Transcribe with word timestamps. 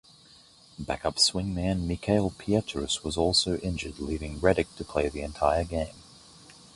Backup 0.79 1.17
swingman 1.17 1.85
Mickael 1.85 2.31
Pietrus 2.35 3.03
was 3.03 3.17
also 3.17 3.59
injured, 3.59 3.99
leaving 3.99 4.39
Redick 4.39 4.75
to 4.77 4.83
play 4.83 5.09
the 5.09 5.21
entire 5.21 5.63
game. 5.63 5.93